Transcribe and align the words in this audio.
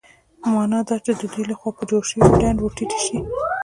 مانا 0.53 0.79
دا 0.87 0.95
چې 1.05 1.11
د 1.19 1.21
دوی 1.31 1.43
له 1.51 1.55
خوا 1.59 1.71
په 1.77 1.83
جوړ 1.89 2.01
شوي 2.09 2.25
ډنډ 2.41 2.57
ورټيټې 2.61 2.99
شي. 3.05 3.17